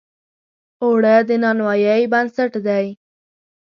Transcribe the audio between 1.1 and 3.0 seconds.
د نانوایۍ بنسټ دی